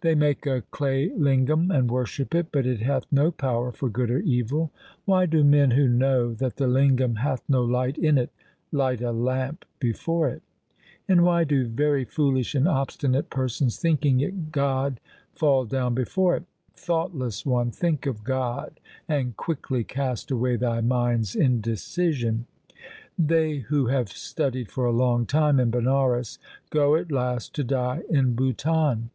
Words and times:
They 0.00 0.16
make 0.16 0.46
a 0.48 0.64
clay 0.72 1.10
lingam 1.10 1.70
and 1.70 1.88
worship 1.92 2.34
it, 2.34 2.48
but 2.50 2.66
it 2.66 2.80
hath 2.80 3.06
no 3.12 3.30
power 3.30 3.70
for 3.70 3.88
good 3.88 4.10
or 4.10 4.18
evil. 4.18 4.72
Why 5.04 5.26
do 5.26 5.44
men 5.44 5.70
who 5.70 5.86
know 5.88 6.34
that 6.34 6.56
the 6.56 6.66
lingam 6.66 7.14
hath 7.22 7.44
no 7.48 7.62
light 7.62 7.96
in 7.96 8.18
it, 8.18 8.32
light 8.72 9.00
a 9.00 9.12
lamp 9.12 9.64
before 9.78 10.28
it? 10.28 10.42
And 11.08 11.22
why 11.22 11.44
do 11.44 11.68
very 11.68 12.04
foolish 12.04 12.56
and 12.56 12.66
obstinate 12.66 13.30
persons 13.30 13.78
thinking 13.78 14.18
it 14.18 14.50
God 14.50 14.98
fall 15.36 15.64
down 15.66 15.94
before 15.94 16.34
it? 16.34 16.46
Thoughtless 16.74 17.46
one, 17.46 17.70
think 17.70 18.06
of 18.06 18.24
God 18.24 18.80
and 19.08 19.36
quickly 19.36 19.84
cast 19.84 20.32
away 20.32 20.56
thy 20.56 20.80
mind's 20.80 21.36
indecision. 21.36 22.44
They 23.16 23.58
who 23.58 23.86
have 23.86 24.08
studied 24.08 24.68
for 24.68 24.84
a 24.84 24.90
long 24.90 25.26
time 25.26 25.60
in 25.60 25.70
Banaras 25.70 26.38
go 26.70 26.96
at 26.96 27.12
last 27.12 27.54
to 27.54 27.62
die 27.62 28.02
in 28.10 28.34
Bhutan. 28.34 29.10